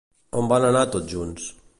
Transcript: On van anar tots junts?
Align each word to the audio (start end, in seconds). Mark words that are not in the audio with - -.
On 0.39 0.47
van 0.53 0.65
anar 0.69 0.81
tots 0.95 1.11
junts? 1.13 1.47